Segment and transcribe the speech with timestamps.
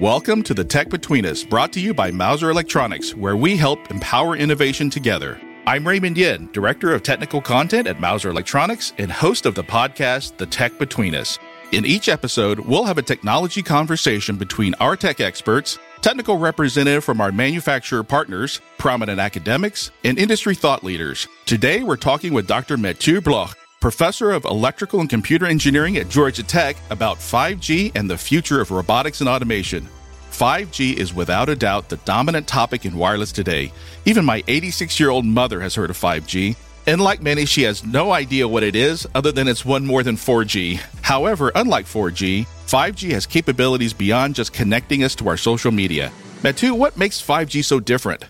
[0.00, 3.90] Welcome to the Tech Between Us, brought to you by Mouser Electronics, where we help
[3.90, 5.38] empower innovation together.
[5.66, 10.38] I'm Raymond Yin, Director of Technical Content at Mouser Electronics and host of the podcast,
[10.38, 11.38] The Tech Between Us.
[11.72, 17.20] In each episode, we'll have a technology conversation between our tech experts, technical representative from
[17.20, 21.28] our manufacturer partners, prominent academics, and industry thought leaders.
[21.44, 22.78] Today, we're talking with Dr.
[22.78, 28.18] Matthieu Bloch, professor of electrical and computer engineering at Georgia Tech, about 5G and the
[28.18, 29.88] future of robotics and automation.
[30.30, 33.72] 5G is without a doubt the dominant topic in wireless today.
[34.04, 36.56] Even my 86 year old mother has heard of 5G.
[36.86, 40.02] And like many, she has no idea what it is other than it's one more
[40.02, 40.80] than 4G.
[41.02, 46.12] However, unlike 4G, 5G has capabilities beyond just connecting us to our social media.
[46.42, 48.24] Matthieu, what makes 5G so different?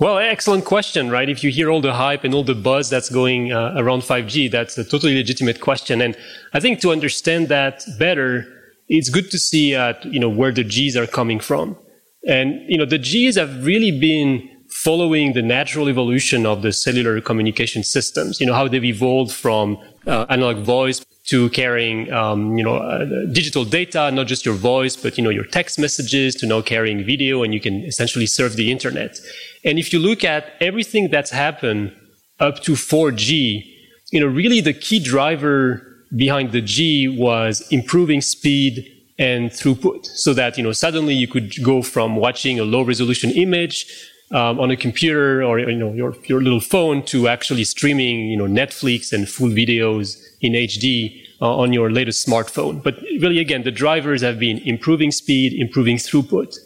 [0.00, 1.28] Well, excellent question, right?
[1.28, 4.50] If you hear all the hype and all the buzz that's going uh, around 5G,
[4.50, 6.00] that's a totally legitimate question.
[6.00, 6.16] And
[6.54, 8.46] I think to understand that better,
[8.88, 11.76] it's good to see at, you know, where the Gs are coming from.
[12.26, 17.20] And, you know, the Gs have really been following the natural evolution of the cellular
[17.20, 19.76] communication systems, you know, how they've evolved from
[20.06, 24.96] uh, analog voice to carrying, um, you know, uh, digital data, not just your voice,
[24.96, 28.56] but, you know, your text messages to now carrying video and you can essentially serve
[28.56, 29.16] the internet.
[29.64, 31.94] And if you look at everything that's happened
[32.40, 33.64] up to 4G,
[34.10, 35.86] you know, really the key driver
[36.16, 41.52] behind the G was improving speed and throughput so that, you know, suddenly you could
[41.62, 43.86] go from watching a low resolution image
[44.32, 48.36] um, on a computer or, you know, your, your little phone to actually streaming, you
[48.36, 52.82] know, Netflix and full videos in HD uh, on your latest smartphone.
[52.82, 56.56] But really, again, the drivers have been improving speed, improving throughput.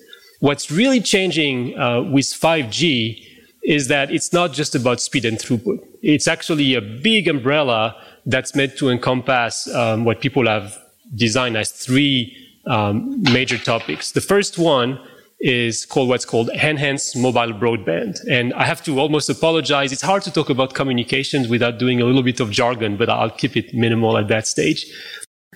[0.41, 3.27] What's really changing uh, with 5G
[3.63, 5.85] is that it's not just about speed and throughput.
[6.03, 10.79] It's actually a big umbrella that's meant to encompass um, what people have
[11.15, 12.37] designed as three
[12.67, 14.13] um, major topics.
[14.13, 14.99] The first one
[15.41, 18.19] is called what's called enhanced mobile broadband.
[18.31, 19.93] And I have to almost apologize.
[19.93, 23.31] It's hard to talk about communications without doing a little bit of jargon, but I'll
[23.31, 24.87] keep it minimal at that stage.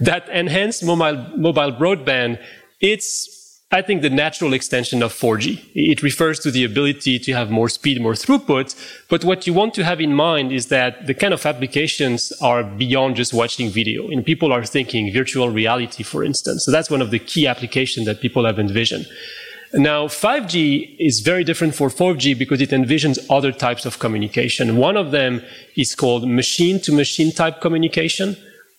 [0.00, 2.38] That enhanced mobile, mobile broadband,
[2.80, 3.34] it's
[3.70, 5.62] I think the natural extension of 4G.
[5.74, 8.74] It refers to the ability to have more speed, more throughput.
[9.10, 12.64] But what you want to have in mind is that the kind of applications are
[12.64, 14.08] beyond just watching video.
[14.08, 16.64] And people are thinking virtual reality, for instance.
[16.64, 19.06] So that's one of the key applications that people have envisioned.
[19.74, 24.76] Now, 5G is very different for 4G because it envisions other types of communication.
[24.76, 25.42] One of them
[25.76, 28.36] is called machine to machine type communication.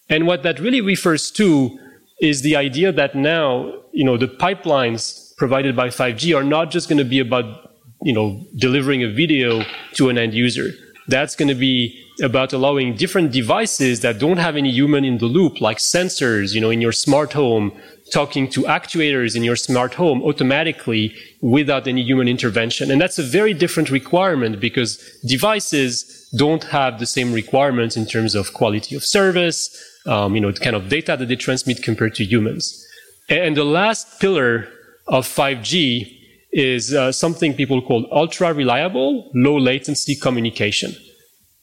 [0.10, 1.78] And what that really refers to
[2.20, 6.90] is the idea that now, you know, the pipelines provided by 5G are not just
[6.90, 9.64] going to be about, you know, delivering a video
[9.94, 10.72] to an end user.
[11.08, 15.26] That's going to be about allowing different devices that don't have any human in the
[15.26, 17.72] loop, like sensors, you know, in your smart home,
[18.12, 22.92] talking to actuators in your smart home automatically without any human intervention.
[22.92, 28.36] And that's a very different requirement because devices don't have the same requirements in terms
[28.36, 29.60] of quality of service,
[30.06, 32.86] um, you know, the kind of data that they transmit compared to humans.
[33.30, 34.68] And the last pillar
[35.08, 36.16] of 5G
[36.52, 40.96] is uh, something people call ultra reliable, low latency communication.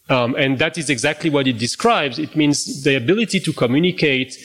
[0.09, 2.19] Um, and that is exactly what it describes.
[2.19, 4.37] It means the ability to communicate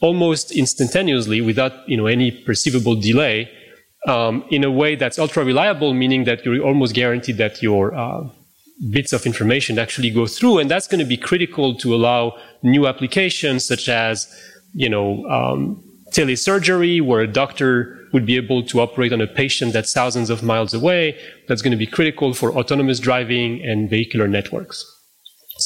[0.00, 3.50] almost instantaneously without you know any perceivable delay
[4.06, 8.28] um, in a way that's ultra reliable, meaning that you're almost guaranteed that your uh,
[8.90, 12.86] bits of information actually go through, and that's going to be critical to allow new
[12.86, 14.28] applications such as
[14.74, 15.82] you know um,
[16.12, 20.42] telesurgery, where a doctor would be able to operate on a patient that's thousands of
[20.42, 21.18] miles away.
[21.46, 24.97] That's going to be critical for autonomous driving and vehicular networks.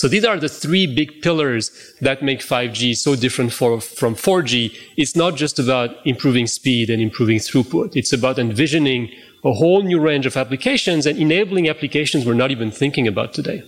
[0.03, 1.71] So these are the three big pillars
[2.01, 4.77] that make 5G so different for, from 4G.
[4.97, 7.95] It's not just about improving speed and improving throughput.
[7.95, 9.12] It's about envisioning
[9.45, 13.62] a whole new range of applications and enabling applications we're not even thinking about today.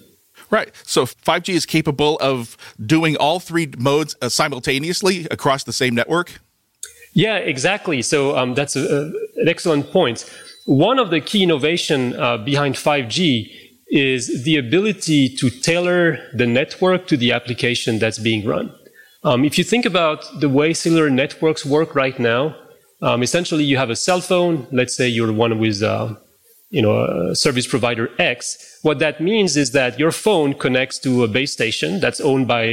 [0.50, 0.73] Right.
[0.83, 6.41] So 5G is capable of doing all three modes uh, simultaneously across the same network?
[7.12, 8.03] Yeah, exactly.
[8.03, 9.03] So um, that's a, a,
[9.41, 10.29] an excellent point.
[10.67, 13.63] One of the key innovation uh, behind 5G
[13.94, 18.75] is the ability to tailor the network to the application that's being run.
[19.23, 22.56] Um, if you think about the way cellular networks work right now,
[23.02, 24.67] um, essentially you have a cell phone.
[24.73, 26.17] Let's say you're one with, uh,
[26.70, 28.81] you know, service provider X.
[28.82, 32.64] What that means is that your phone connects to a base station that's owned by,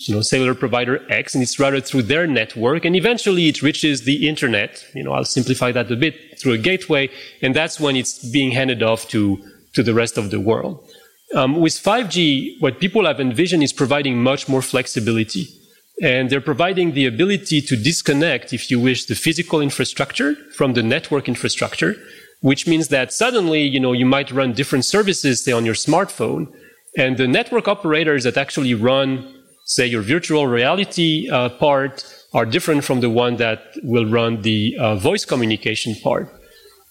[0.00, 4.02] you know, cellular provider X, and it's routed through their network, and eventually it reaches
[4.02, 4.84] the internet.
[4.94, 7.08] You know, I'll simplify that a bit through a gateway,
[7.40, 9.42] and that's when it's being handed off to
[9.78, 10.74] to the rest of the world.
[11.38, 15.44] Um, with 5G, what people have envisioned is providing much more flexibility.
[16.02, 20.82] And they're providing the ability to disconnect, if you wish, the physical infrastructure from the
[20.82, 21.92] network infrastructure,
[22.40, 26.42] which means that suddenly, you know, you might run different services, say, on your smartphone.
[26.96, 29.06] And the network operators that actually run,
[29.64, 31.94] say, your virtual reality uh, part
[32.32, 36.37] are different from the one that will run the uh, voice communication part.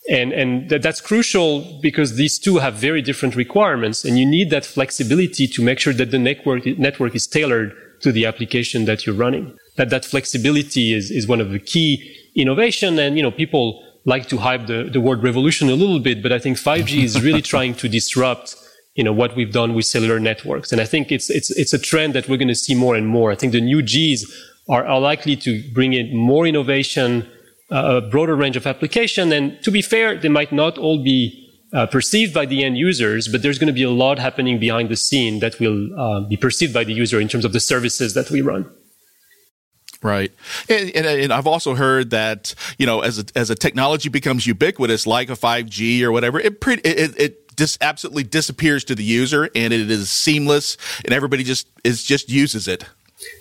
[0.09, 4.49] And, and th- that's crucial because these two have very different requirements and you need
[4.51, 9.05] that flexibility to make sure that the network, network is tailored to the application that
[9.05, 9.57] you're running.
[9.75, 12.97] That, that flexibility is, is one of the key innovation.
[12.99, 16.31] And, you know, people like to hype the, the word revolution a little bit, but
[16.31, 18.55] I think 5G is really trying to disrupt,
[18.95, 20.71] you know, what we've done with cellular networks.
[20.71, 23.07] And I think it's, it's, it's a trend that we're going to see more and
[23.07, 23.31] more.
[23.31, 24.25] I think the new Gs
[24.69, 27.29] are, are likely to bring in more innovation,
[27.69, 29.31] a broader range of application.
[29.31, 33.27] And to be fair, they might not all be uh, perceived by the end users,
[33.27, 36.37] but there's going to be a lot happening behind the scene that will uh, be
[36.37, 38.69] perceived by the user in terms of the services that we run.
[40.03, 40.31] Right,
[40.69, 44.45] and, and, and, I've also heard that you know as a, as a technology becomes
[44.45, 49.03] ubiquitous, like a five G or whatever, it it, it just absolutely disappears to the
[49.03, 52.85] user, and it is seamless, and everybody just is just uses it.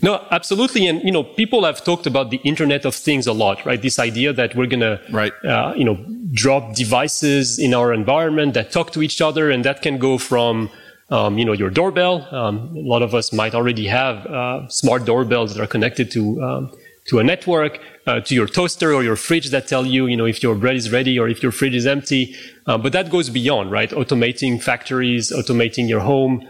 [0.01, 0.87] No, absolutely.
[0.87, 3.81] And, you know, people have talked about the Internet of Things a lot, right?
[3.81, 5.33] This idea that we're going to, right.
[5.45, 5.97] Uh, you know,
[6.33, 9.51] drop devices in our environment that talk to each other.
[9.51, 10.71] And that can go from,
[11.11, 12.27] um, you know, your doorbell.
[12.35, 16.43] Um, a lot of us might already have uh, smart doorbells that are connected to,
[16.43, 16.73] um,
[17.09, 20.25] to a network, uh, to your toaster or your fridge that tell you, you know,
[20.25, 22.35] if your bread is ready or if your fridge is empty.
[22.67, 23.91] Uh, but that goes beyond, right?
[23.91, 26.47] Automating factories, automating your home.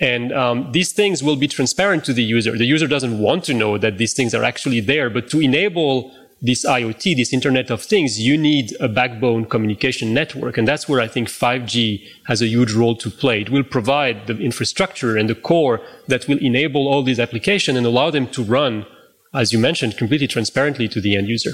[0.00, 2.56] And um, these things will be transparent to the user.
[2.56, 6.10] The user doesn't want to know that these things are actually there, but to enable
[6.42, 10.56] this IoT, this Internet of Things, you need a backbone communication network.
[10.56, 13.42] And that's where I think 5G has a huge role to play.
[13.42, 17.86] It will provide the infrastructure and the core that will enable all these applications and
[17.86, 18.86] allow them to run,
[19.34, 21.52] as you mentioned, completely transparently to the end user.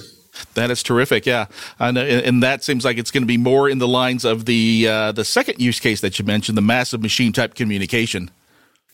[0.55, 1.47] That is terrific, yeah,
[1.79, 4.89] and, and that seems like it's going to be more in the lines of the
[4.89, 8.31] uh, the second use case that you mentioned, the massive machine type communication.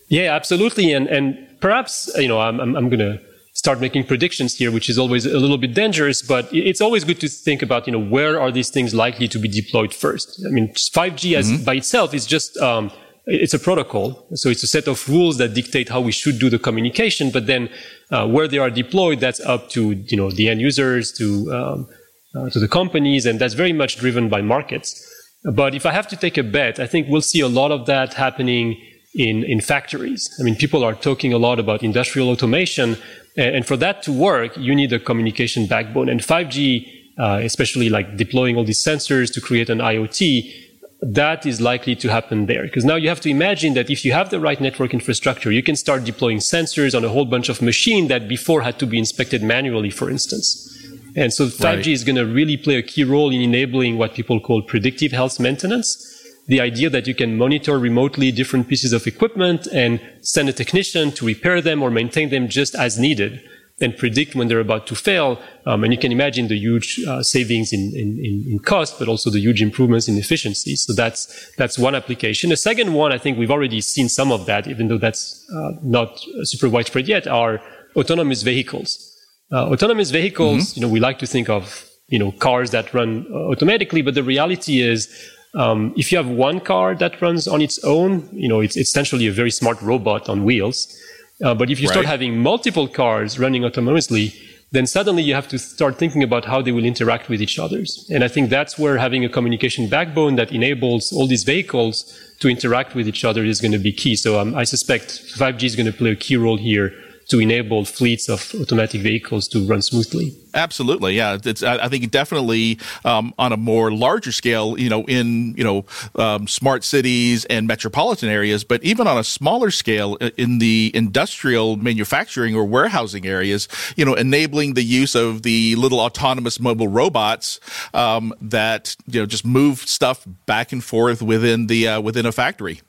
[0.09, 3.21] Yeah, absolutely, and and perhaps you know I'm I'm, I'm going to
[3.55, 7.21] start making predictions here, which is always a little bit dangerous, but it's always good
[7.21, 10.43] to think about you know where are these things likely to be deployed first.
[10.47, 11.65] I mean, 5G as mm-hmm.
[11.65, 12.91] by itself is just um,
[13.27, 14.27] it's a protocol.
[14.35, 17.31] So it's a set of rules that dictate how we should do the communication.
[17.31, 17.69] But then
[18.11, 21.89] uh, where they are deployed, that's up to, you know, the end users, to, um,
[22.35, 23.27] uh, to the companies.
[23.27, 25.09] And that's very much driven by markets.
[25.45, 27.87] But if I have to take a bet, I think we'll see a lot of
[27.87, 28.81] that happening
[29.15, 30.29] in, in factories.
[30.41, 32.97] I mean, people are talking a lot about industrial automation.
[33.37, 36.09] And, and for that to work, you need a communication backbone.
[36.09, 40.72] And 5G, uh, especially like deploying all these sensors to create an IoT,
[41.03, 42.63] that is likely to happen there.
[42.63, 45.63] Because now you have to imagine that if you have the right network infrastructure, you
[45.63, 48.99] can start deploying sensors on a whole bunch of machines that before had to be
[48.99, 50.69] inspected manually, for instance.
[51.17, 51.87] And so 5G right.
[51.89, 55.41] is going to really play a key role in enabling what people call predictive health
[55.41, 56.09] maintenance.
[56.47, 61.11] The idea that you can monitor remotely different pieces of equipment and send a technician
[61.13, 63.43] to repair them or maintain them just as needed
[63.81, 65.41] and predict when they're about to fail.
[65.67, 69.31] Um, and you can imagine the huge uh, savings in, in, in, cost, but also
[69.31, 70.77] the huge improvements in efficiency.
[70.77, 72.51] So that's, that's one application.
[72.51, 75.73] The second one, I think we've already seen some of that, even though that's uh,
[75.83, 77.61] not super widespread yet, are
[77.97, 79.09] autonomous vehicles.
[79.51, 80.81] Uh, autonomous vehicles, mm-hmm.
[80.81, 84.15] you know, we like to think of, you know, cars that run uh, automatically, but
[84.15, 85.09] the reality is,
[85.55, 89.27] um, if you have one car that runs on its own, you know, it's essentially
[89.27, 90.97] a very smart robot on wheels.
[91.43, 94.35] Uh, but if you start having multiple cars running autonomously,
[94.71, 97.85] then suddenly you have to start thinking about how they will interact with each other.
[98.11, 102.49] And I think that's where having a communication backbone that enables all these vehicles to
[102.49, 104.17] interact with each other is going to be key.
[104.17, 105.09] So um, I suspect
[105.39, 106.95] 5G is going to play a key role here
[107.33, 110.35] to enable fleets of automatic vehicles to run smoothly.
[110.53, 111.39] Absolutely, yeah.
[111.43, 115.87] It's, I think definitely um, on a more larger scale, you know, in you know
[116.17, 120.91] um, smart cities and metropolitan areas, but even on a smaller scale uh, in the
[120.93, 126.89] industrial manufacturing or warehousing areas, you know, enabling the use of the little autonomous mobile
[126.89, 127.61] robots
[127.95, 132.33] um, that you know just move stuff back and forth within the uh, within a
[132.33, 132.83] factory.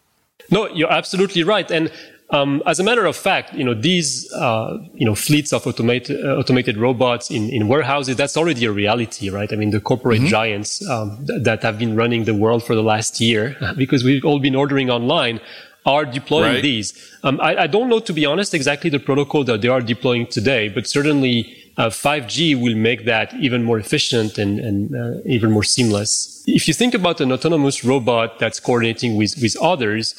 [0.51, 1.89] No, you're absolutely right, and
[2.33, 6.25] um, as a matter of fact, you know these uh, you know fleets of automated
[6.25, 9.53] uh, automated robots in, in warehouses that's already a reality, right?
[9.53, 10.37] I mean the corporate mm-hmm.
[10.37, 14.25] giants um, th- that have been running the world for the last year because we've
[14.25, 15.39] all been ordering online
[15.85, 16.61] are deploying right.
[16.61, 16.93] these.
[17.23, 20.27] Um, I, I, don't know to be honest exactly the protocol that they are deploying
[20.27, 25.51] today, but certainly uh, 5G will make that even more efficient and, and uh, even
[25.51, 26.41] more seamless.
[26.47, 30.15] If you think about an autonomous robot that's coordinating with with others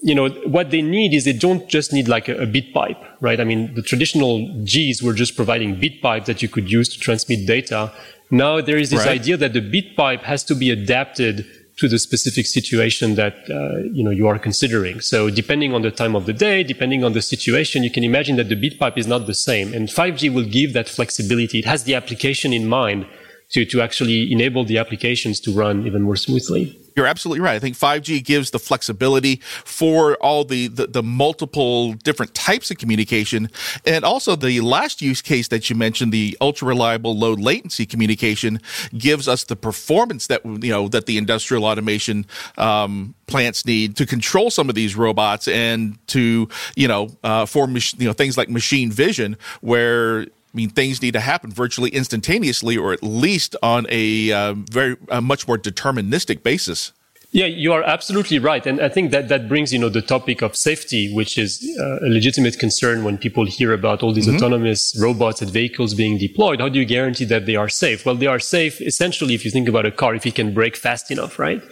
[0.00, 3.02] you know, what they need is they don't just need like a, a, bit pipe,
[3.20, 3.40] right?
[3.40, 7.00] I mean, the traditional Gs were just providing bit pipe that you could use to
[7.00, 7.92] transmit data.
[8.30, 9.20] Now there is this right.
[9.20, 13.82] idea that the bit pipe has to be adapted to the specific situation that uh,
[13.92, 15.00] you know you are considering.
[15.00, 18.36] So depending on the time of the day, depending on the situation, you can imagine
[18.36, 19.74] that the bit pipe is not the same.
[19.74, 21.58] And 5G will give that flexibility.
[21.58, 23.06] It has the application in mind
[23.50, 26.76] to, to actually enable the applications to run even more smoothly.
[26.96, 27.54] You're absolutely right.
[27.54, 32.78] I think 5G gives the flexibility for all the, the, the, multiple different types of
[32.78, 33.50] communication.
[33.84, 38.60] And also the last use case that you mentioned, the ultra reliable low latency communication
[38.96, 42.24] gives us the performance that, you know, that the industrial automation,
[42.56, 47.66] um, plants need to control some of these robots and to, you know, uh, for,
[47.66, 50.26] mach- you know, things like machine vision where
[50.56, 54.96] I mean, things need to happen virtually instantaneously, or at least on a uh, very
[55.10, 56.92] a much more deterministic basis.
[57.30, 60.40] Yeah, you are absolutely right, and I think that that brings you know the topic
[60.40, 64.36] of safety, which is uh, a legitimate concern when people hear about all these mm-hmm.
[64.36, 66.62] autonomous robots and vehicles being deployed.
[66.62, 68.06] How do you guarantee that they are safe?
[68.06, 70.76] Well, they are safe essentially if you think about a car, if it can brake
[70.76, 71.62] fast enough, right?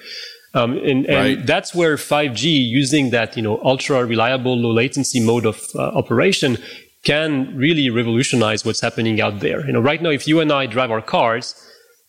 [0.53, 1.47] Um, and, and right.
[1.47, 6.59] that's where 5G, using that you know ultra reliable, low latency mode of uh, operation,
[7.05, 9.65] can really revolutionize what's happening out there.
[9.67, 11.55] You know, right now, if you and I drive our cars,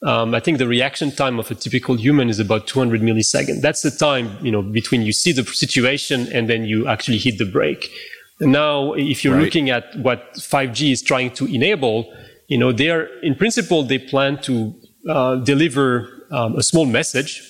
[0.03, 3.61] um, I think the reaction time of a typical human is about 200 milliseconds.
[3.61, 7.37] That's the time, you know, between you see the situation and then you actually hit
[7.37, 7.89] the brake.
[8.39, 9.43] And now, if you're right.
[9.43, 12.13] looking at what 5G is trying to enable,
[12.47, 14.75] you know, they're, in principle, they plan to
[15.09, 17.41] uh, deliver um, a small message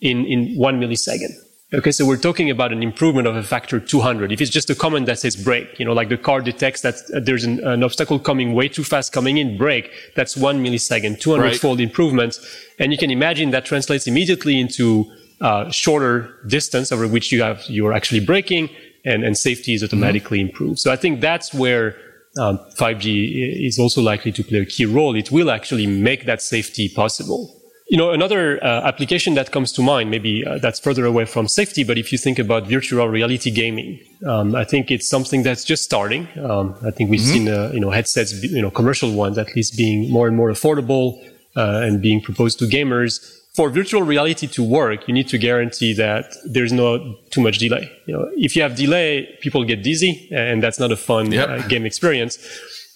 [0.00, 1.32] in, in one millisecond.
[1.74, 4.30] Okay, so we're talking about an improvement of a factor 200.
[4.30, 6.94] If it's just a comment that says brake, you know, like the car detects that
[7.12, 11.18] uh, there's an, an, obstacle coming way too fast coming in, brake, that's one millisecond,
[11.18, 11.56] 200 right.
[11.56, 12.38] fold improvement.
[12.78, 17.64] And you can imagine that translates immediately into uh, shorter distance over which you have,
[17.66, 18.70] you're actually braking
[19.04, 20.50] and, and safety is automatically mm-hmm.
[20.50, 20.78] improved.
[20.78, 21.96] So I think that's where
[22.38, 25.16] um, 5G is also likely to play a key role.
[25.16, 27.63] It will actually make that safety possible.
[27.86, 31.48] You know, another uh, application that comes to mind, maybe uh, that's further away from
[31.48, 35.64] safety, but if you think about virtual reality gaming, um, I think it's something that's
[35.64, 36.26] just starting.
[36.42, 37.46] Um, I think we've mm-hmm.
[37.46, 40.50] seen, uh, you know, headsets, you know, commercial ones at least being more and more
[40.50, 41.22] affordable
[41.56, 43.20] uh, and being proposed to gamers.
[43.54, 47.92] For virtual reality to work, you need to guarantee that there's no too much delay.
[48.06, 51.48] You know, if you have delay, people get dizzy, and that's not a fun yep.
[51.48, 52.38] Uh, game experience.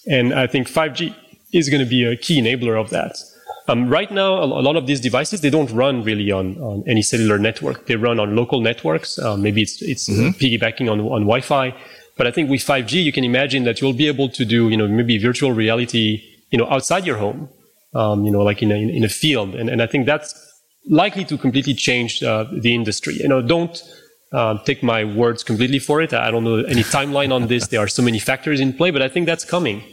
[0.07, 1.15] And I think 5G
[1.53, 3.15] is going to be a key enabler of that.
[3.69, 7.03] Um, right now, a, lot of these devices they don't run really on, on any
[7.03, 7.85] cellular network.
[7.85, 9.19] They run on local networks.
[9.19, 10.29] Uh, maybe it's it's mm-hmm.
[10.41, 11.75] piggybacking on on Wi-Fi.
[12.17, 14.77] But I think with 5G, you can imagine that you'll be able to do you
[14.77, 17.49] know maybe virtual reality you know outside your home,
[17.93, 20.33] um, you know like in a, in a field, and and I think that's
[20.89, 23.15] likely to completely change uh, the industry.
[23.23, 23.75] You know, don't
[24.33, 26.11] uh, take my words completely for it.
[26.11, 27.67] I don't know any timeline on this.
[27.71, 29.83] There are so many factors in play, but I think that's coming.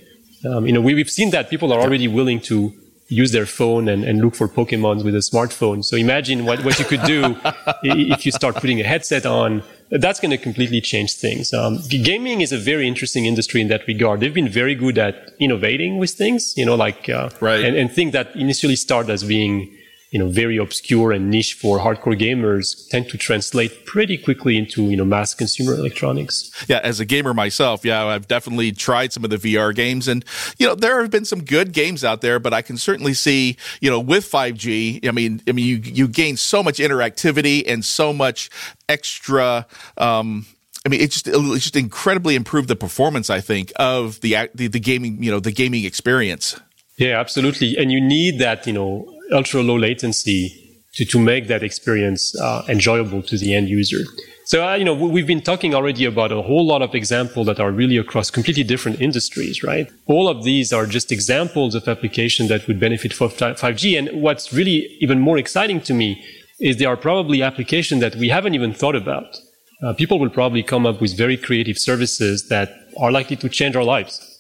[0.46, 2.72] Um, you know, we, we've seen that people are already willing to
[3.08, 5.84] use their phone and, and look for Pokemons with a smartphone.
[5.84, 7.36] So imagine what, what you could do
[7.82, 9.62] if you start putting a headset on.
[9.90, 11.54] That's going to completely change things.
[11.54, 14.18] Um, gaming is a very interesting industry in that regard.
[14.18, 17.64] They've been very good at innovating with things, you know, like, uh, right.
[17.64, 19.72] and, and things that initially start as being
[20.16, 24.84] you know, very obscure and niche for hardcore gamers tend to translate pretty quickly into,
[24.84, 26.50] you know, mass consumer electronics.
[26.66, 26.80] Yeah.
[26.82, 30.24] As a gamer myself, yeah, I've definitely tried some of the VR games and,
[30.56, 33.58] you know, there have been some good games out there, but I can certainly see,
[33.82, 37.84] you know, with 5G, I mean, I mean, you, you gain so much interactivity and
[37.84, 38.48] so much
[38.88, 39.66] extra,
[39.98, 40.46] um,
[40.86, 43.28] I mean, it just it just incredibly improved the performance.
[43.28, 46.58] I think of the, the the gaming, you know, the gaming experience.
[46.96, 47.76] Yeah, absolutely.
[47.76, 52.64] And you need that, you know, ultra low latency to, to make that experience uh,
[52.68, 54.04] enjoyable to the end user.
[54.46, 57.58] So, uh, you know, we've been talking already about a whole lot of examples that
[57.58, 59.90] are really across completely different industries, right?
[60.06, 63.98] All of these are just examples of applications that would benefit from 5G.
[63.98, 66.24] And what's really even more exciting to me
[66.60, 69.36] is there are probably applications that we haven't even thought about.
[69.82, 73.74] Uh, people will probably come up with very creative services that are likely to change
[73.74, 74.35] our lives.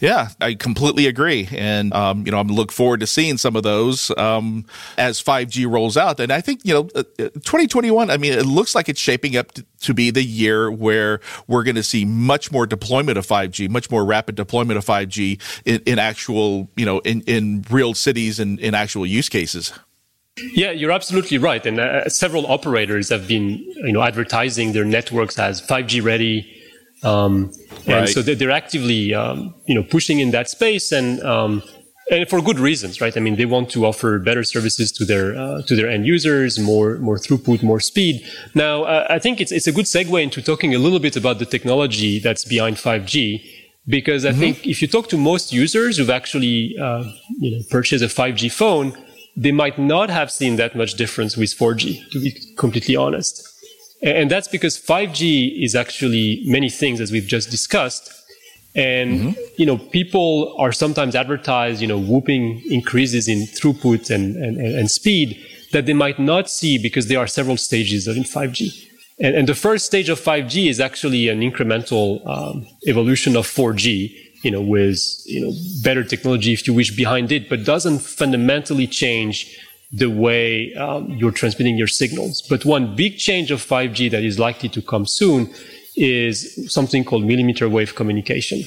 [0.00, 1.48] Yeah, I completely agree.
[1.52, 4.66] And, um, you know, I'm look forward to seeing some of those um,
[4.96, 6.20] as 5G rolls out.
[6.20, 9.52] And I think, you know, uh, 2021, I mean, it looks like it's shaping up
[9.52, 13.68] to, to be the year where we're going to see much more deployment of 5G,
[13.68, 18.40] much more rapid deployment of 5G in, in actual, you know, in, in real cities
[18.40, 19.72] and in actual use cases.
[20.54, 21.64] Yeah, you're absolutely right.
[21.66, 26.57] And uh, several operators have been, you know, advertising their networks as 5G ready
[27.02, 27.52] um,
[27.86, 28.08] and right.
[28.08, 30.92] so they're actively, um, you know, pushing in that space.
[30.92, 31.62] And um,
[32.10, 33.14] and for good reasons, right?
[33.16, 36.58] I mean, they want to offer better services to their uh, to their end users,
[36.58, 38.24] more more throughput, more speed.
[38.54, 41.38] Now, uh, I think it's it's a good segue into talking a little bit about
[41.38, 43.44] the technology that's behind 5G,
[43.86, 44.40] because I mm-hmm.
[44.40, 47.04] think if you talk to most users who've actually uh,
[47.38, 48.96] you know purchased a 5G phone,
[49.36, 53.46] they might not have seen that much difference with 4G, to be completely honest.
[54.02, 58.18] And that's because 5G is actually many things, as we've just discussed
[58.78, 59.40] and, mm-hmm.
[59.56, 64.90] you know, people are sometimes advertised, you know, whooping increases in throughput and, and, and
[64.90, 65.36] speed
[65.72, 68.86] that they might not see because there are several stages in 5G.
[69.18, 74.14] And, and the first stage of 5G is actually an incremental um, evolution of 4G,
[74.44, 75.52] you know, with, you know,
[75.82, 79.58] better technology, if you wish, behind it, but doesn't fundamentally change
[79.90, 82.42] the way um, you're transmitting your signals.
[82.42, 85.52] But one big change of 5G that is likely to come soon
[85.96, 88.62] is something called millimeter wave communication.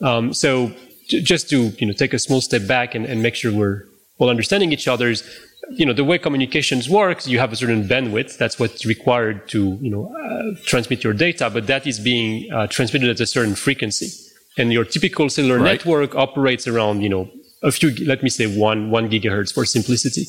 [0.00, 0.72] Um, so
[1.08, 3.84] j- just to you know take a small step back and, and make sure we're
[4.18, 5.22] all understanding each other's
[5.70, 9.76] you know the way communications works you have a certain bandwidth that's what's required to
[9.80, 13.54] you know uh, transmit your data but that is being uh, transmitted at a certain
[13.54, 14.08] frequency
[14.56, 15.64] and your typical cellular right.
[15.64, 17.28] network operates around you know
[17.62, 20.24] a few let me say one one gigahertz for simplicity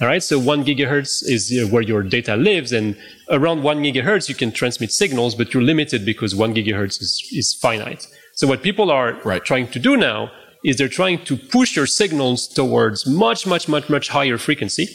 [0.00, 0.22] all right.
[0.22, 2.72] So one gigahertz is where your data lives.
[2.72, 2.96] And
[3.30, 7.54] around one gigahertz, you can transmit signals, but you're limited because one gigahertz is, is
[7.54, 8.06] finite.
[8.34, 9.42] So what people are right.
[9.42, 10.30] trying to do now
[10.64, 14.88] is they're trying to push your signals towards much, much, much, much higher frequency,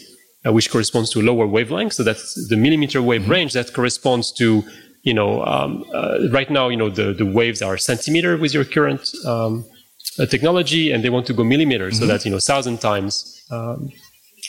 [0.46, 1.94] uh, which corresponds to lower wavelength.
[1.94, 3.32] So that's the millimeter wave mm-hmm.
[3.32, 4.64] range that corresponds to,
[5.02, 8.66] you know, um, uh, right now, you know, the, the waves are centimeter with your
[8.66, 9.71] current um, uh,
[10.18, 12.04] technology, and they want to go millimeters, mm-hmm.
[12.04, 13.90] so that's, you know, thousand times um,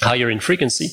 [0.01, 0.89] higher in frequency.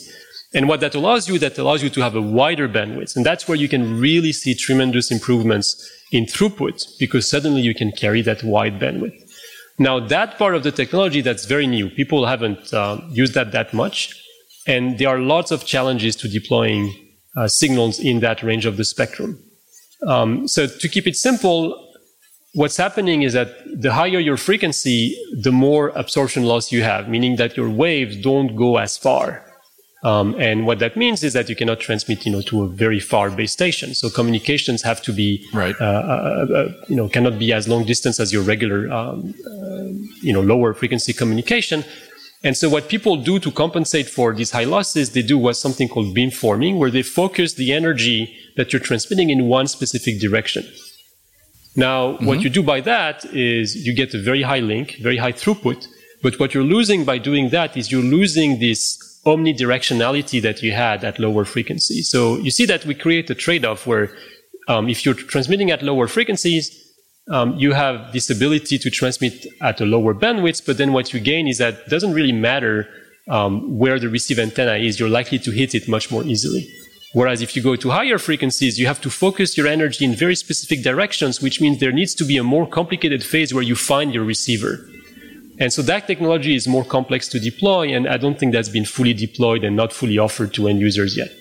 [0.53, 3.15] And what that allows you, that allows you to have a wider bandwidth.
[3.15, 7.91] And that's where you can really see tremendous improvements in throughput because suddenly you can
[7.91, 9.15] carry that wide bandwidth.
[9.77, 13.73] Now that part of the technology that's very new, people haven't uh, used that that
[13.73, 14.15] much.
[14.67, 16.93] And there are lots of challenges to deploying
[17.37, 19.39] uh, signals in that range of the spectrum.
[20.05, 21.88] Um, so to keep it simple,
[22.53, 23.49] what's happening is that
[23.81, 28.55] the higher your frequency, the more absorption loss you have, meaning that your waves don't
[28.55, 29.45] go as far.
[30.01, 33.01] Um, and what that means is that you cannot transmit, you know, to a very
[33.01, 33.93] far base station.
[33.93, 35.75] So communications have to be, right.
[35.79, 39.33] Uh, uh, uh, uh you know, cannot be as long distance as your regular, um,
[39.45, 39.83] uh,
[40.21, 41.83] you know, lower frequency communication.
[42.45, 45.89] And so what people do to compensate for these high losses, they do what's something
[45.89, 50.65] called beamforming, where they focus the energy that you're transmitting in one specific direction.
[51.79, 52.25] Now, mm-hmm.
[52.25, 55.87] what you do by that is you get a very high link, very high throughput.
[56.21, 58.81] But what you're losing by doing that is you're losing this
[59.25, 62.01] omnidirectionality that you had at lower frequency.
[62.01, 64.11] So you see that we create a trade-off where
[64.67, 66.63] um, if you're transmitting at lower frequencies,
[67.31, 71.19] um, you have this ability to transmit at a lower bandwidth, but then what you
[71.19, 72.87] gain is that it doesn't really matter
[73.29, 76.67] um, where the receive antenna is, you're likely to hit it much more easily.
[77.13, 80.35] Whereas if you go to higher frequencies, you have to focus your energy in very
[80.35, 84.13] specific directions, which means there needs to be a more complicated phase where you find
[84.13, 84.87] your receiver.
[85.59, 88.85] And so that technology is more complex to deploy, and I don't think that's been
[88.85, 91.31] fully deployed and not fully offered to end users yet.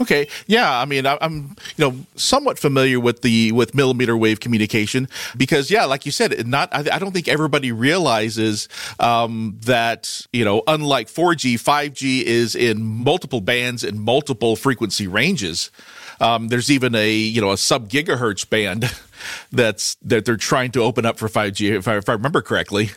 [0.00, 5.08] Okay, yeah, I mean, I'm you know somewhat familiar with the with millimeter wave communication
[5.36, 10.42] because yeah, like you said, not I, I don't think everybody realizes um, that you
[10.44, 15.70] know unlike 4G, 5G is in multiple bands and multiple frequency ranges.
[16.18, 18.90] Um, there's even a you know a sub gigahertz band
[19.52, 22.90] that's that they're trying to open up for 5G if I, if I remember correctly.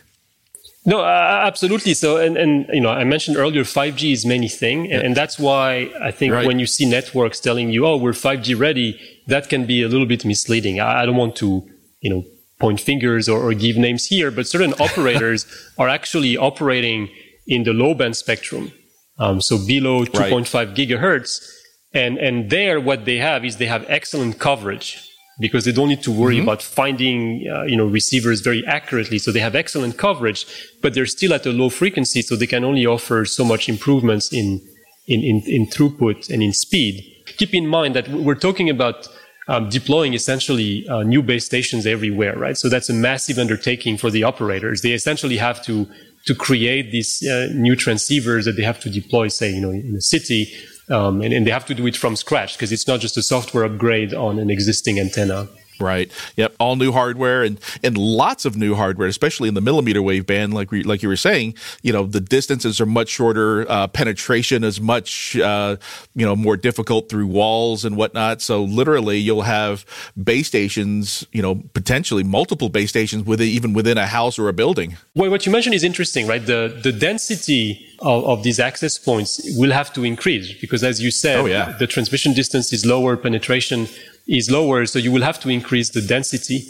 [0.86, 1.94] No, uh, absolutely.
[1.94, 4.92] So, and, and, you know, I mentioned earlier, 5G is many thing.
[4.92, 6.46] And, and that's why I think right.
[6.46, 10.06] when you see networks telling you, oh, we're 5G ready, that can be a little
[10.06, 10.80] bit misleading.
[10.80, 11.66] I, I don't want to,
[12.00, 12.24] you know,
[12.60, 15.46] point fingers or, or give names here, but certain operators
[15.78, 17.08] are actually operating
[17.46, 18.72] in the low band spectrum.
[19.18, 20.74] Um, so below 2.5 right.
[20.74, 21.50] gigahertz.
[21.94, 25.03] And, and there, what they have is they have excellent coverage
[25.40, 26.44] because they don't need to worry mm-hmm.
[26.44, 29.18] about finding uh, you know receivers very accurately.
[29.18, 30.46] So they have excellent coverage
[30.82, 34.32] but they're still at a low frequency so they can only offer so much improvements
[34.32, 34.60] in
[35.06, 37.04] in, in, in throughput and in speed.
[37.36, 39.08] Keep in mind that we're talking about
[39.48, 42.56] um, deploying essentially uh, new base stations everywhere right?
[42.56, 44.80] So that's a massive undertaking for the operators.
[44.82, 45.86] They essentially have to
[46.26, 49.94] to create these uh, new transceivers that they have to deploy say you know in
[49.96, 50.52] a city
[50.88, 53.22] um, and, and, they have to do it from scratch because it's not just a
[53.22, 55.48] software upgrade on an existing antenna.
[55.80, 56.10] Right.
[56.36, 56.54] Yep.
[56.58, 60.54] All new hardware and, and lots of new hardware, especially in the millimeter wave band,
[60.54, 61.54] like we, like you were saying.
[61.82, 63.70] You know, the distances are much shorter.
[63.70, 65.76] Uh, penetration is much uh,
[66.14, 68.40] you know more difficult through walls and whatnot.
[68.40, 69.84] So literally, you'll have
[70.22, 71.26] base stations.
[71.32, 74.96] You know, potentially multiple base stations within even within a house or a building.
[75.14, 76.44] Well, what you mentioned is interesting, right?
[76.44, 81.10] The the density of, of these access points will have to increase because, as you
[81.10, 81.72] said, oh, yeah.
[81.78, 83.88] the transmission distance is lower, penetration
[84.26, 86.62] is lower, so you will have to increase the density.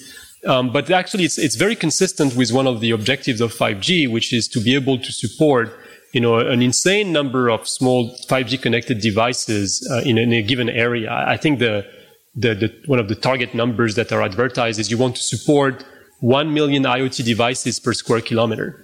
[0.47, 4.33] Um, but actually, it's, it's very consistent with one of the objectives of 5G, which
[4.33, 5.79] is to be able to support
[6.15, 10.71] you know, an insane number of small 5G connected devices uh, in, in, a given
[10.71, 11.13] area.
[11.13, 11.85] I think the,
[12.37, 15.85] the, the, one of the target numbers that are advertised is you want to support
[16.21, 18.84] 1 million IoT devices per square kilometer.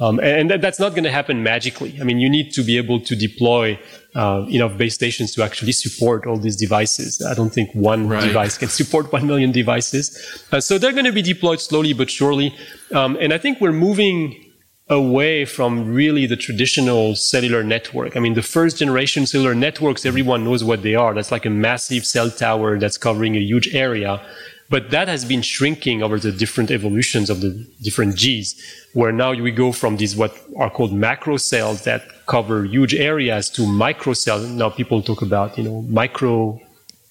[0.00, 1.96] Um, and that's not going to happen magically.
[2.00, 3.78] I mean, you need to be able to deploy
[4.14, 7.22] uh, enough base stations to actually support all these devices.
[7.22, 8.24] I don't think one right.
[8.24, 10.44] device can support 1 million devices.
[10.50, 12.54] Uh, so they're going to be deployed slowly but surely.
[12.92, 14.50] Um, and I think we're moving
[14.88, 18.16] away from really the traditional cellular network.
[18.16, 21.14] I mean, the first generation cellular networks, everyone knows what they are.
[21.14, 24.20] That's like a massive cell tower that's covering a huge area.
[24.70, 27.50] But that has been shrinking over the different evolutions of the
[27.82, 28.54] different Gs,
[28.94, 33.50] where now we go from these what are called macro cells that cover huge areas
[33.50, 34.48] to micro cells.
[34.48, 36.60] Now people talk about, you know, micro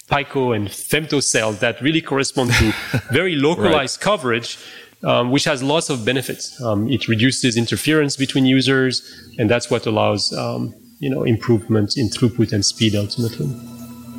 [0.10, 2.74] pico and femto cells that really correspond to
[3.12, 4.04] very localized right.
[4.04, 4.58] coverage,
[5.04, 6.62] um, which has lots of benefits.
[6.62, 9.04] Um, it reduces interference between users,
[9.38, 13.48] and that's what allows, um, you know, improvements in throughput and speed ultimately.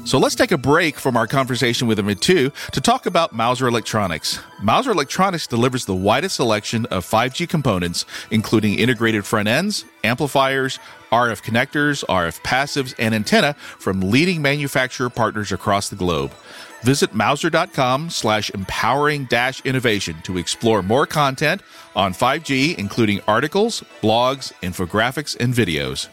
[0.05, 4.41] So let's take a break from our conversation with Matthieu to talk about Mouser Electronics.
[4.61, 10.79] Mouser Electronics delivers the widest selection of 5G components, including integrated front ends, amplifiers,
[11.13, 16.33] RF connectors, RF passives, and antenna from leading manufacturer partners across the globe.
[16.83, 21.63] Visit Mouser.com slash empowering dash innovation to explore more content
[21.95, 26.09] on 5G, including articles, blogs, infographics, and videos.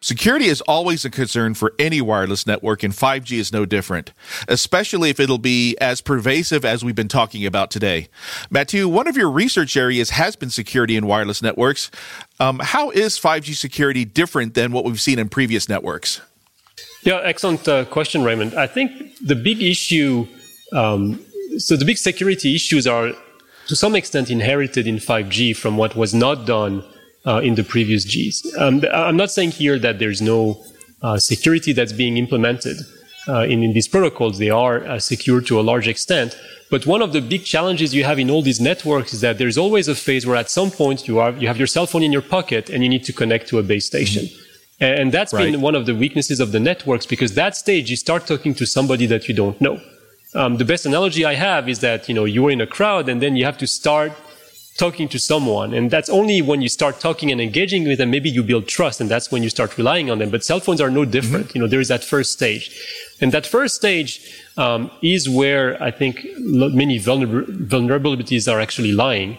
[0.00, 4.12] Security is always a concern for any wireless network, and 5G is no different,
[4.46, 8.08] especially if it'll be as pervasive as we've been talking about today.
[8.48, 11.90] Matthieu, one of your research areas has been security in wireless networks.
[12.38, 16.20] Um, how is 5G security different than what we've seen in previous networks?
[17.02, 18.54] Yeah, excellent uh, question, Raymond.
[18.54, 20.28] I think the big issue,
[20.72, 21.24] um,
[21.56, 23.14] so the big security issues are
[23.66, 26.84] to some extent inherited in 5G from what was not done
[27.26, 28.56] uh, in the previous Gs.
[28.58, 30.62] Um, I'm not saying here that there's no
[31.02, 32.78] uh, security that's being implemented
[33.28, 34.38] uh, in, in, these protocols.
[34.38, 36.36] They are uh, secure to a large extent.
[36.70, 39.56] But one of the big challenges you have in all these networks is that there's
[39.56, 42.12] always a phase where at some point you are you have your cell phone in
[42.12, 44.24] your pocket and you need to connect to a base station.
[44.24, 44.44] Mm-hmm.
[44.80, 45.50] And that's right.
[45.50, 48.64] been one of the weaknesses of the networks because that stage you start talking to
[48.66, 49.80] somebody that you don't know.
[50.34, 53.20] Um, the best analogy I have is that you know you're in a crowd and
[53.20, 54.12] then you have to start
[54.78, 55.74] talking to someone.
[55.74, 59.00] And that's only when you start talking and engaging with them, maybe you build trust
[59.00, 60.30] and that's when you start relying on them.
[60.30, 61.48] But cell phones are no different.
[61.48, 61.58] Mm-hmm.
[61.58, 62.64] You know, there is that first stage.
[63.20, 64.10] And that first stage
[64.56, 69.36] um, is where I think many vulner- vulnerabilities are actually lying.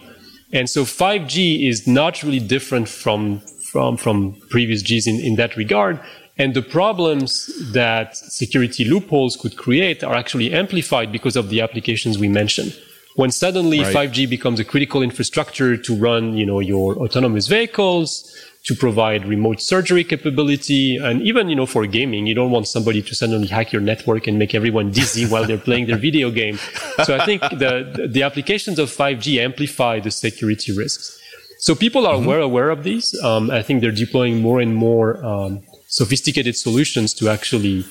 [0.52, 5.56] And so 5G is not really different from from from previous Gs in, in that
[5.56, 6.00] regard.
[6.36, 7.30] And the problems
[7.72, 12.76] that security loopholes could create are actually amplified because of the applications we mentioned
[13.16, 13.94] when suddenly right.
[13.94, 18.32] 5G becomes a critical infrastructure to run, you know, your autonomous vehicles,
[18.64, 23.00] to provide remote surgery capability, and even, you know, for gaming, you don't want somebody
[23.02, 26.58] to suddenly hack your network and make everyone dizzy while they're playing their video game.
[27.04, 31.18] So I think the, the applications of 5G amplify the security risks.
[31.58, 32.26] So people are mm-hmm.
[32.26, 33.18] well aware of these.
[33.22, 37.84] Um, I think they're deploying more and more um, sophisticated solutions to actually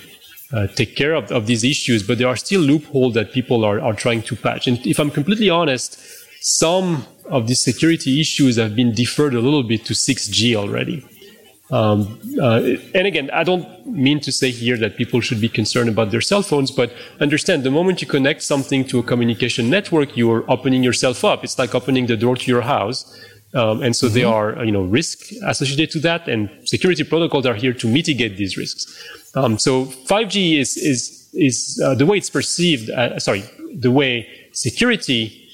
[0.53, 3.79] uh, take care of, of these issues, but there are still loopholes that people are,
[3.81, 4.67] are trying to patch.
[4.67, 5.99] And if I'm completely honest,
[6.41, 11.05] some of these security issues have been deferred a little bit to 6G already.
[11.71, 12.61] Um, uh,
[12.95, 16.21] and again, I don't mean to say here that people should be concerned about their
[16.21, 20.81] cell phones, but understand the moment you connect something to a communication network, you're opening
[20.81, 21.43] yourself up.
[21.43, 23.15] It's like opening the door to your house.
[23.53, 24.15] Um, and so mm-hmm.
[24.15, 28.37] there are, you know, risks associated to that, and security protocols are here to mitigate
[28.37, 28.85] these risks.
[29.35, 32.89] Um, so 5G is is is uh, the way it's perceived.
[32.89, 35.45] Uh, sorry, the way security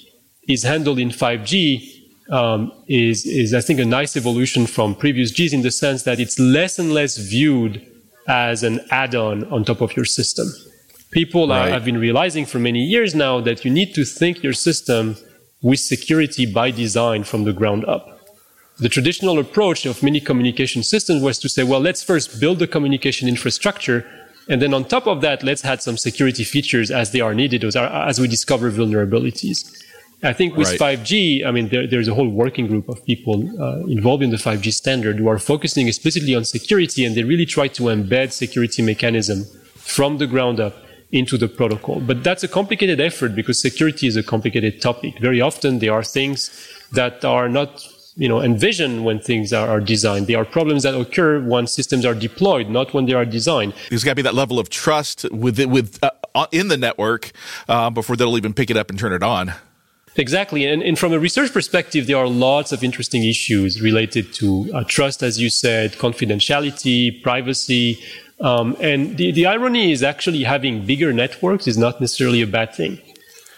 [0.47, 5.53] is handled in 5G um, is is I think a nice evolution from previous Gs
[5.53, 7.85] in the sense that it's less and less viewed
[8.27, 10.47] as an add-on on top of your system.
[11.11, 11.67] People right.
[11.67, 15.15] are, have been realizing for many years now that you need to think your system
[15.67, 18.03] with security by design from the ground up.
[18.85, 22.67] The traditional approach of many communication systems was to say, well, let's first build the
[22.75, 23.99] communication infrastructure
[24.47, 27.63] And then on top of that, let's add some security features as they are needed,
[28.09, 29.57] as we discover vulnerabilities.
[30.23, 30.99] I think with right.
[30.99, 34.37] 5G, I mean, there, there's a whole working group of people uh, involved in the
[34.37, 38.81] 5G standard who are focusing explicitly on security, and they really try to embed security
[38.81, 41.99] mechanism from the ground up into the protocol.
[41.99, 45.19] But that's a complicated effort because security is a complicated topic.
[45.19, 46.49] Very often there are things
[46.91, 47.87] that are not
[48.17, 50.27] you know envisioned when things are, are, designed.
[50.27, 53.73] There are problems that occur when systems are deployed, not when they are designed.
[53.89, 57.31] There's got to be that level of trust with with uh, uh, in the network
[57.67, 59.53] uh, before they'll even pick it up and turn it on.
[60.17, 60.65] Exactly.
[60.65, 64.85] And, and, from a research perspective, there are lots of interesting issues related to uh,
[64.85, 68.01] trust, as you said, confidentiality, privacy,
[68.39, 72.73] um, and the, the irony is actually having bigger networks is not necessarily a bad
[72.73, 72.99] thing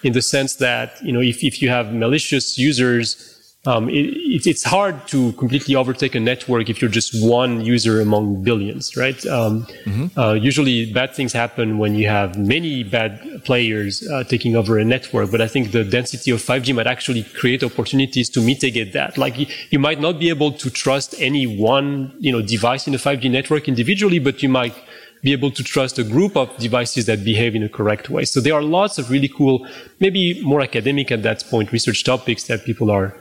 [0.03, 3.36] in the sense that, you know, if, if you have malicious users
[3.67, 8.41] um, it, it's hard to completely overtake a network if you're just one user among
[8.41, 9.19] billions, right?
[9.25, 10.17] Um, mm-hmm.
[10.17, 14.85] uh, usually, bad things happen when you have many bad players uh, taking over a
[14.85, 15.31] network.
[15.31, 19.17] But I think the density of 5G might actually create opportunities to mitigate that.
[19.17, 22.95] Like you, you might not be able to trust any one, you know, device in
[22.95, 24.75] a 5G network individually, but you might
[25.23, 28.23] be able to trust a group of devices that behave in a correct way.
[28.23, 29.67] So there are lots of really cool,
[29.99, 33.13] maybe more academic at that point, research topics that people are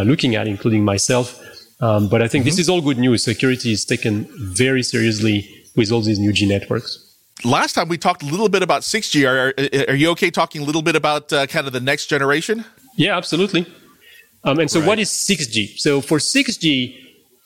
[0.00, 1.38] looking at, including myself.
[1.80, 2.50] Um, but I think mm-hmm.
[2.50, 3.24] this is all good news.
[3.24, 6.98] Security is taken very seriously with all these new G networks.
[7.44, 9.26] Last time we talked a little bit about 6G.
[9.28, 12.64] Are, are you okay talking a little bit about uh, kind of the next generation?
[12.96, 13.66] Yeah, absolutely.
[14.44, 14.88] Um, and so, right.
[14.88, 15.78] what is 6G?
[15.78, 16.96] So, for 6G,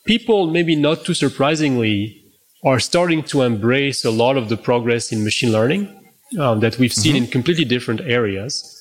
[0.05, 2.23] people, maybe not too surprisingly,
[2.65, 5.89] are starting to embrace a lot of the progress in machine learning
[6.39, 7.25] um, that we've seen mm-hmm.
[7.25, 8.73] in completely different areas.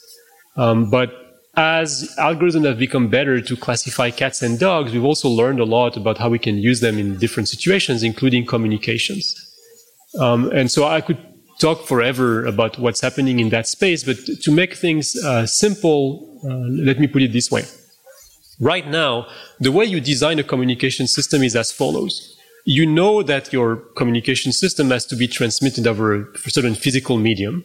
[0.58, 1.25] Um, but
[1.58, 5.96] as algorithms have become better to classify cats and dogs, we've also learned a lot
[5.96, 9.36] about how we can use them in different situations, including communications.
[10.20, 11.18] Um, and so I could
[11.60, 16.84] talk forever about what's happening in that space, but to make things uh, simple, uh,
[16.84, 17.64] let me put it this way.
[18.60, 19.28] Right now,
[19.60, 22.38] the way you design a communication system is as follows.
[22.66, 27.64] You know that your communication system has to be transmitted over a certain physical medium.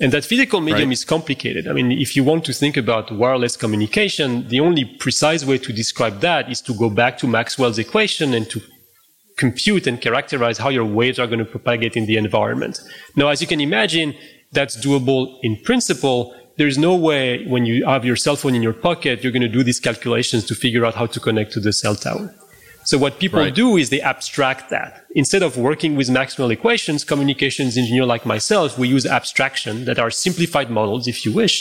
[0.00, 0.92] And that physical medium right.
[0.92, 1.66] is complicated.
[1.66, 5.72] I mean, if you want to think about wireless communication, the only precise way to
[5.72, 8.60] describe that is to go back to Maxwell's equation and to
[9.36, 12.80] compute and characterize how your waves are going to propagate in the environment.
[13.16, 14.14] Now, as you can imagine,
[14.52, 16.34] that's doable in principle.
[16.58, 19.48] There's no way when you have your cell phone in your pocket, you're going to
[19.48, 22.34] do these calculations to figure out how to connect to the cell tower.
[22.88, 23.54] So what people right.
[23.54, 25.04] do is they abstract that.
[25.14, 30.10] Instead of working with Maxwell equations, communications engineer like myself, we use abstraction that are
[30.10, 31.56] simplified models, if you wish.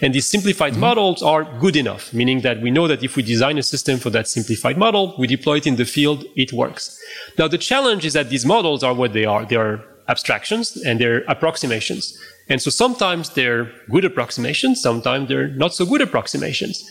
[0.00, 0.88] And these simplified mm-hmm.
[0.88, 4.10] models are good enough, meaning that we know that if we design a system for
[4.10, 7.00] that simplified model, we deploy it in the field, it works.
[7.38, 9.44] Now the challenge is that these models are what they are.
[9.46, 12.18] They are abstractions and they're approximations.
[12.48, 16.84] And so sometimes they're good approximations, sometimes they're not so good approximations.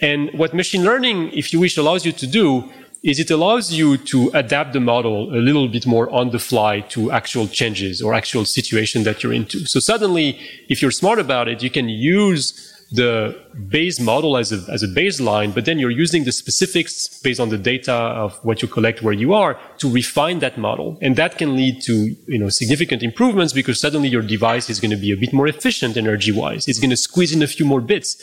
[0.00, 2.70] And what machine learning, if you wish, allows you to do
[3.04, 6.80] is it allows you to adapt the model a little bit more on the fly
[6.80, 9.66] to actual changes or actual situation that you're into.
[9.66, 10.40] So suddenly,
[10.70, 13.36] if you're smart about it, you can use the
[13.68, 17.48] base model as a, as a baseline, but then you're using the specifics based on
[17.48, 20.98] the data of what you collect where you are to refine that model.
[21.02, 24.92] And that can lead to, you know, significant improvements because suddenly your device is going
[24.92, 26.68] to be a bit more efficient energy wise.
[26.68, 28.16] It's going to squeeze in a few more bits.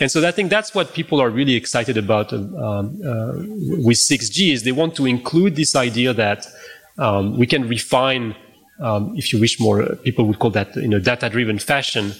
[0.00, 3.32] And so I think that's what people are really excited about um, uh,
[3.86, 6.46] with 6G is they want to include this idea that
[6.98, 8.34] um, we can refine,
[8.80, 12.14] um, if you wish more, people would call that in a data-driven fashion,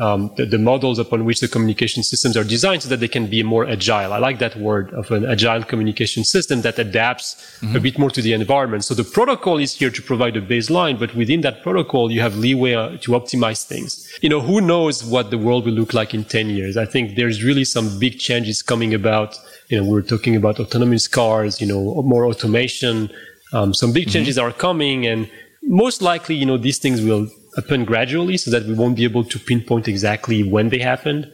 [0.00, 3.26] um, the, the, models upon which the communication systems are designed so that they can
[3.26, 4.12] be more agile.
[4.14, 7.76] I like that word of an agile communication system that adapts mm-hmm.
[7.76, 8.84] a bit more to the environment.
[8.84, 12.36] So the protocol is here to provide a baseline, but within that protocol, you have
[12.36, 14.10] leeway uh, to optimize things.
[14.22, 16.78] You know, who knows what the world will look like in 10 years?
[16.78, 19.38] I think there's really some big changes coming about.
[19.68, 23.10] You know, we're talking about autonomous cars, you know, more automation.
[23.52, 24.12] Um, some big mm-hmm.
[24.12, 24.48] changes mm-hmm.
[24.48, 25.28] are coming and
[25.62, 29.24] most likely, you know, these things will happen gradually so that we won't be able
[29.24, 31.30] to pinpoint exactly when they happened.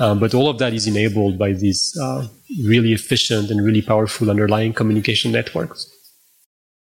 [0.00, 2.26] Um, but all of that is enabled by these uh,
[2.64, 5.88] really efficient and really powerful underlying communication networks.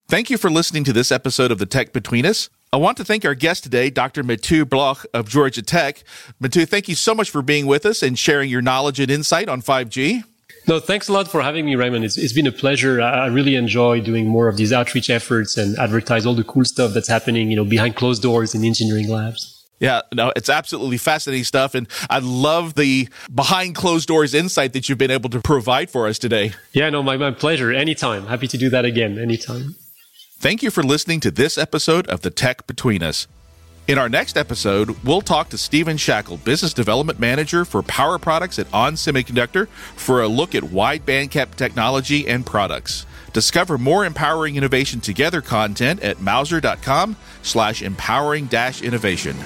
[0.09, 2.49] Thank you for listening to this episode of The Tech Between Us.
[2.73, 4.23] I want to thank our guest today, Dr.
[4.23, 6.03] Matthieu Bloch of Georgia Tech.
[6.39, 9.49] Matthieu, thank you so much for being with us and sharing your knowledge and insight
[9.49, 10.25] on 5G.
[10.69, 12.05] No, thanks a lot for having me, Raymond.
[12.05, 13.01] It's, it's been a pleasure.
[13.01, 16.93] I really enjoy doing more of these outreach efforts and advertise all the cool stuff
[16.93, 19.65] that's happening, you know, behind closed doors in engineering labs.
[19.81, 21.75] Yeah, no, it's absolutely fascinating stuff.
[21.75, 26.07] And I love the behind closed doors insight that you've been able to provide for
[26.07, 26.53] us today.
[26.75, 27.73] Yeah, no, my, my pleasure.
[27.73, 28.27] Anytime.
[28.27, 29.19] Happy to do that again.
[29.19, 29.75] Anytime.
[30.39, 33.27] Thank you for listening to this episode of The Tech Between Us.
[33.89, 38.59] In our next episode, we'll talk to Stephen Shackle, Business Development Manager for Power Products
[38.59, 43.07] at On Semiconductor, for a look at wide bandgap technology and products.
[43.33, 49.39] Discover more empowering innovation together content at mouser.com slash empowering dash innovation.